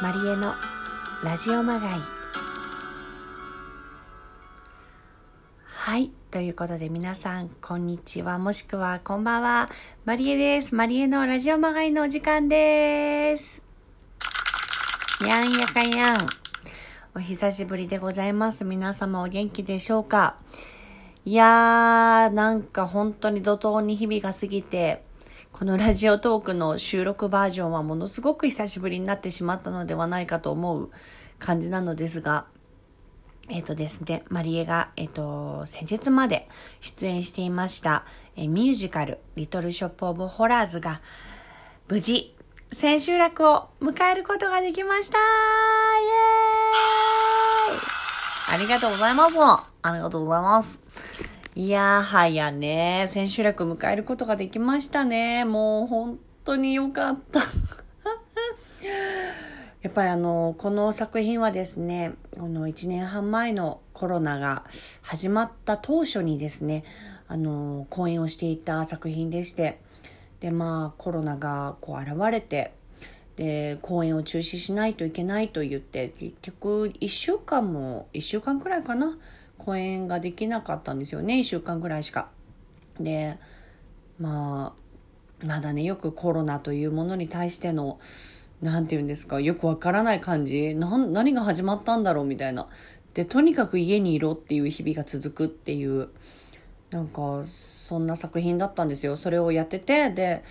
[0.00, 0.54] マリエの
[1.24, 1.98] ラジオまがい。
[5.64, 9.68] はいということで皆さんこんにちはもしくはこんばんは。
[10.04, 10.72] マリエです。
[10.76, 13.60] マリエのラジオまがいのお時間です。
[15.26, 16.18] やんやかやん。
[17.16, 18.64] お久しぶりでございます。
[18.64, 20.36] 皆様お元気でしょうか？
[21.24, 25.02] いやーなんか本当に怒涛に日々が過ぎて
[25.52, 30.90] このラジオトークの収録バージョンはものすごく久しぶりになってしまったのではないかと思う
[31.38, 32.46] 感じなのですが、
[33.48, 36.48] えっ、ー、とですね、マリエが、えっ、ー、と、先日まで
[36.80, 38.04] 出演していました、
[38.36, 41.00] えー、ミュージカル、リトルショップオブホラーズが、
[41.88, 42.36] 無事、
[42.70, 45.16] 千秋楽を迎えることができました。
[45.16, 45.20] イ
[47.72, 48.54] エーイ。
[48.54, 49.38] ありがとうございます。
[49.40, 50.87] ありがとうございます。
[51.58, 55.44] いやーはやね、千秋楽迎えることができましたね。
[55.44, 57.40] もう本当に良かった。
[59.82, 64.62] やっぱりあの、この作品はですね、この1年半前のコロナが
[65.02, 66.84] 始まった当初にですね、
[67.26, 69.80] あの、公演をしていた作品でして、
[70.38, 72.70] で、まあコロナがこう現れて、
[73.34, 79.18] で、公演を中止しないといけないと言って、結局1週間も、1週間くらいかな、
[79.58, 82.28] 公演ができなかったんですよね1週間ぐらいしか。
[82.98, 83.38] で
[84.18, 84.74] ま
[85.42, 88.00] あまだねよくコロナというものに対しての
[88.60, 92.68] 何て言うんですかよくわからない感じ何が始まったんだろうみたいな。
[93.14, 96.08] でとにかく家にいろっていう日々が続くっていう
[96.90, 100.44] なんかそんな作品だったんですよそれをやっててで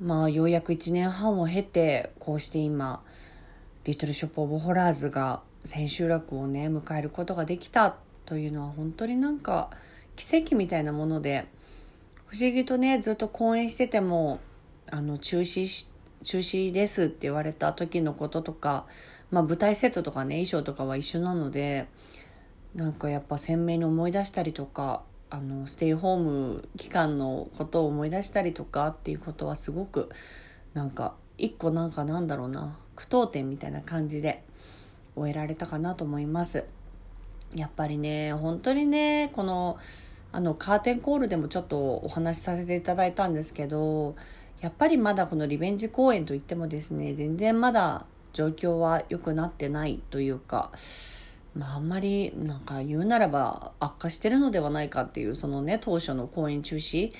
[0.00, 3.02] まあようやく1年半を経てこうして今
[3.84, 7.96] 「リトルショップ・オブ・ホラーズ」が千秋楽をね迎えることができた
[8.26, 9.70] というのは本当になんか
[10.16, 11.46] 奇跡みたいなもので
[12.26, 14.40] 不思議とねずっと講演してても
[14.90, 15.88] あの中止し
[16.22, 18.86] 中止ですって言われた時のこととか、
[19.30, 21.88] まあ、舞台セットとかね衣装とかは一緒なので
[22.74, 30.10] なんかやっぱ鮮明に思い出したりとかあのステイホーム期間のことを思い出したりとかっていうことはすごく
[30.74, 34.44] なんか一個なんかなんだろうな句読点みたいな感じで
[35.16, 36.64] 終えられたかなと思います。
[37.54, 39.78] やっぱりね、本当にね、この、
[40.32, 44.14] あの、カーテンコールでもちょっとお話しさせていただいたんですけど、
[44.60, 50.70] やっぱりまだこのリベンジ公演といってもですね、全然まだ状況は良くなってないというか、
[51.54, 57.12] まああんまりなんか言うならば悪化してるのではないかっていうそのね当初の公演中止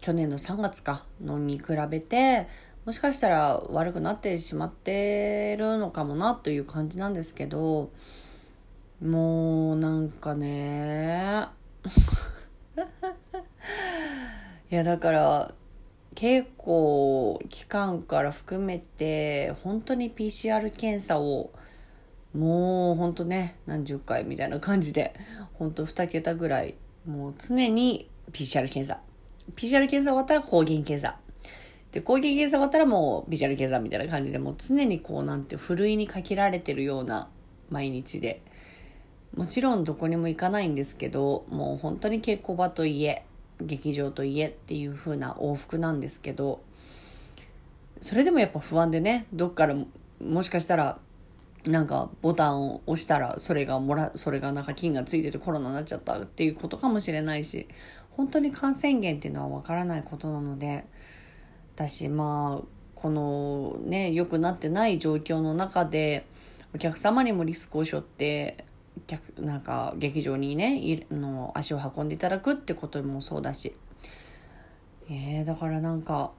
[0.00, 2.46] 去年の3月かのに比べて
[2.84, 7.90] もしかしたら悪くなってしまってるのかもなという感じなんですけど
[9.02, 11.46] もうなんかね。
[14.70, 15.54] いやだから
[16.14, 21.50] 稽古期間から含めて本当に PCR 検査を
[22.34, 25.14] もう本当ね何十回みたいな感じで
[25.54, 26.74] 本当2桁ぐらい
[27.06, 29.00] もう常に PCR 検査。
[29.56, 31.18] PCR 検査終わったら抗原検査。
[31.94, 37.28] で、攻撃検査終わったらもうビジュアル検査みたいな感じで、もう常にこうなんて、ふるいにかけられてるような
[37.70, 38.42] 毎日で。
[39.36, 43.22] もちろんどこにも行かないんですけど、もう本当に稽古場と家、
[43.60, 46.62] 劇場と家っていう風な往復なんですけど、
[48.00, 49.76] それでもやっぱ不安でね、どっから
[50.20, 50.98] もしかしたら
[51.66, 57.68] なんかボタンを押したらそれがもらそれがなんか菌がついててコロナになっちゃったっていうことかもしれないし
[58.10, 60.84] 本当に感染源っていうのはわからないことなので
[61.76, 66.26] だしまあこのね良くなってない状況の中で
[66.74, 68.64] お客様にもリスクを背負って
[69.06, 73.74] 客なんか劇場にねの足を運んでいただくってこともそうだし。
[75.10, 76.32] えー、だからなんか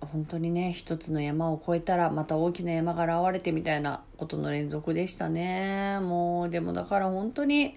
[0.00, 6.00] 本当にね一つの山を越えたらまた大きな山が現れてみたいなことの連続でしたね。
[6.00, 7.76] もうでもだから本当に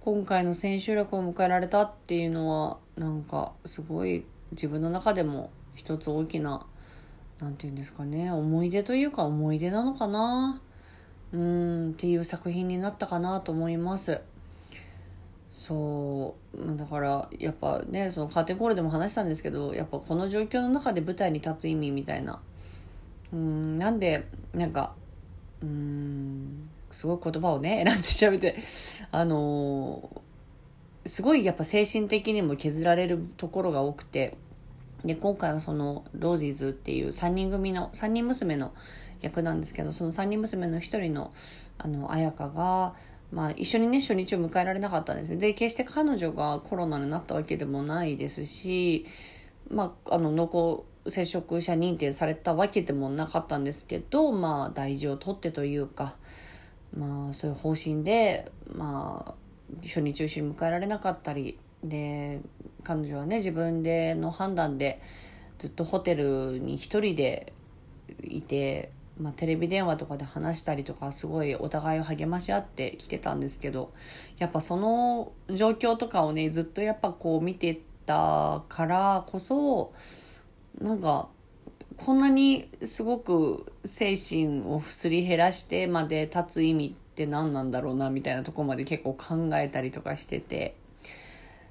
[0.00, 6.66] 今回の千秋楽を迎えられたっていうのはなんかすごい自分の中でも一つ大きな
[7.38, 10.60] 何て言うんですかね思い出というか思い出なのかな。
[11.32, 14.22] うんっていう作品になったかなと思います。
[15.52, 22.40] そうだからやっぱねそのカーテンコールでも話したんですけどやっぱこの状況の中で舞台に立つ意味みたいな。
[23.32, 24.94] うんなんでなんか
[25.62, 28.56] うんすごい言葉をね選んで調べて
[29.10, 34.36] あのー、すごいやっぱ精神的にも削られるところが多くて
[35.04, 38.72] で、今回はそのロージーズっていう3人組の、3人娘の
[39.20, 41.32] 役なんですけど、その3人娘の1人の、
[41.78, 42.94] あの、彩香が、
[43.32, 45.36] まあ、一緒にね、初日を迎えられなかったんです。
[45.36, 49.06] で、決して彼女がコロナになったわけでもないですし、
[49.70, 56.16] まあ、あの、濃厚接触者認定されたわけでもなかったんですけど、まあ、大事を取ってというか、
[56.96, 59.34] まあ、そういう方針で、まあ、
[59.82, 62.40] 初日中止に迎えられなかったり、で、
[62.84, 65.00] 彼女はね、自分での判断で、
[65.58, 67.52] ずっとホテルに一人で
[68.22, 73.92] いて、まあ、テレビ電話とかで話したりとかすごいお互いを励まし合ってきてたんですけど
[74.38, 79.92] やっぱその状況とかをねずっとやっぱこう見てたからこそ
[80.80, 81.28] なんか
[81.96, 90.76] こんなにすごく精神をすり減らしてまで立つ意味って何なんだろうなみたいなとこまで結構考えたりとかしてて。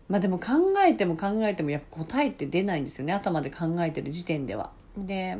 [0.07, 4.71] まあでも考えても考えてもやっぱ答えって出ないんですよね頭で考えてる時点では。
[4.97, 5.37] で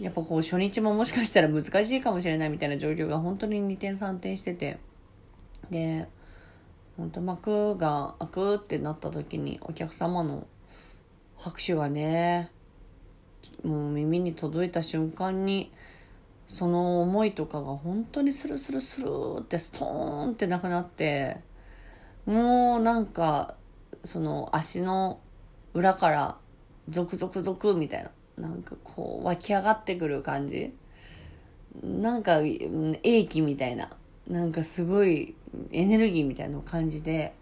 [0.00, 4.78] やっぱこう初日ももしかしたら難しいかもしれないみたいな状況が本当に2点3点してて
[5.70, 6.08] で
[6.96, 10.46] 本当幕が開くってなった時にお客様の
[11.38, 12.50] 拍手がね
[13.62, 15.70] もう耳に届いた瞬間に
[16.46, 19.08] その思いとかが本当にスルスルスル
[19.40, 21.38] ってストーンってなくなって
[22.26, 23.54] もうなんか
[24.04, 25.20] その足の
[25.74, 26.36] 裏から
[26.88, 28.04] ゾクゾクゾクみたい
[28.36, 30.74] ななんかこう湧き上がってくる感じ
[31.82, 32.40] なんか
[33.02, 33.90] 英気みたいな
[34.28, 35.34] なんかすごい
[35.72, 37.34] エネルギーみたいな感じて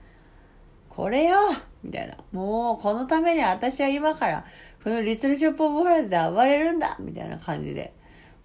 [0.95, 1.39] これよ
[1.83, 2.17] みたいな。
[2.33, 4.45] もう、このために私は今から、
[4.85, 7.95] このリトルショップオブホラーズで暴れるんだみたいな感じで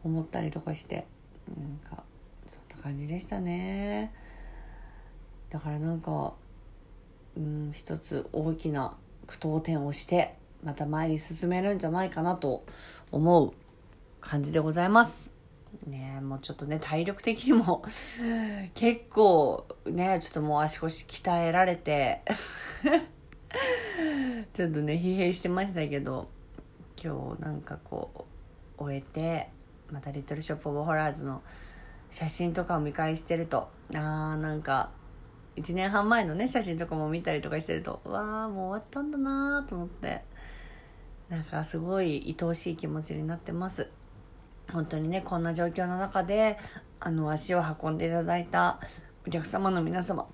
[0.03, 1.05] 思ったりとかして、
[1.47, 2.03] なんか、
[2.45, 4.13] そんな感じでしたね。
[5.49, 6.33] だからなんか、
[7.35, 12.65] うん、一つ大きな句読点をして、また前に進めるんじゃないかなと
[13.11, 13.53] 思う
[14.19, 15.31] 感じでございます。
[15.85, 17.83] ねもうちょっとね、体力的にも
[18.73, 22.23] 結構ね、ちょっともう足腰鍛えられて
[24.53, 26.27] ちょっとね、疲弊してましたけど、
[27.01, 28.25] 今日なんかこ
[28.79, 29.49] う、終えて、
[29.91, 31.41] またリトルショップオブホラーズの
[32.09, 34.91] 写真とかを見返してると、あーなんか、
[35.57, 40.21] 1年半前のね、写真とかも見たりとかしてると、わあもう終わったんだなーと思って、
[41.29, 43.89] なんかすごい愛おしい気持ちになってます。
[44.71, 46.57] 本当にね、こんな状況の中で、
[46.99, 48.79] あの、足を運んでいただいた
[49.25, 50.27] お客様の皆様、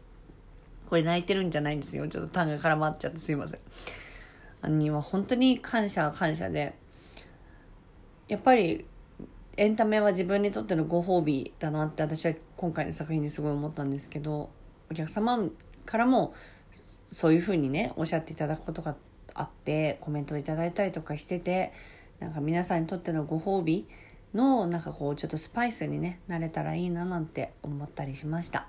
[0.90, 2.06] これ泣いてるんじゃないんですよ。
[2.08, 3.60] ちょっと単が絡まっちゃってすいません。
[4.60, 6.78] あには本当に感謝感謝で、
[8.28, 8.84] やっぱり
[9.56, 14.48] エンタメは自分にとってのご褒美だなって私は今回の作品にすごい思ったんですけど、
[14.90, 15.38] お客様
[15.84, 16.34] からも
[16.70, 18.96] そういうふうにね、おっしゃっていただくことが
[19.34, 21.72] あってコメントをいただいたりとかしてて
[22.18, 23.86] なんか皆さんにとってのご褒美
[24.32, 28.68] のなんかこうちょっとスパイスにねなれたらいいななんて思ったりしました。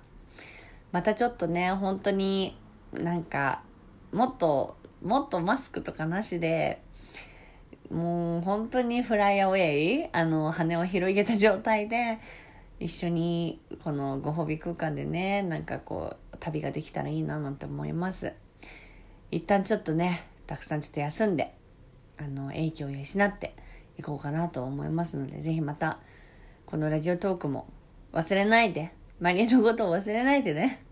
[0.91, 2.57] またちょっとね本当に
[2.91, 3.63] なんか
[4.11, 6.81] もっともっとマスクとかなしで
[7.91, 12.19] もう本当にフライアウェイあの羽を広げた状態で
[12.79, 18.33] 一緒にこのご褒美空間でねなんかこう旅ができたらいいななんて思います
[19.31, 21.53] 一旦ちょっとねたくさんちょっと休んで、
[22.17, 23.55] あの、影響を養って
[23.97, 25.99] いこうかなと思いますので、ぜひまた、
[26.65, 27.67] このラジオトークも
[28.11, 30.83] 忘れないで、マリエのことを忘れないでね。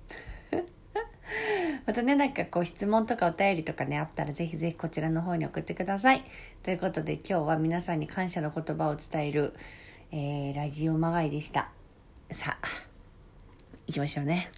[1.85, 6.23] またね、なんかこう質問とかお便りとかね、あったらぜひぜひこちらの方に送ってください。
[6.63, 9.53] ということで今日は皆さんに感謝の言葉を伝える、
[10.11, 11.69] えー、ラジオまがいでした。
[12.31, 12.67] さあ、
[13.87, 14.51] 行きましょうね。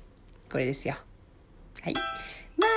[0.51, 0.95] これですよ。
[1.81, 1.93] はい。
[1.93, 2.07] マリエ
[2.59, 2.67] の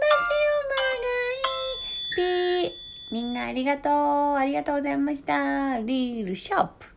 [0.00, 2.70] ラジオまがいピー
[3.12, 4.36] みんなありがとう。
[4.36, 5.78] ありがとうございました。
[5.80, 6.91] リールショップ。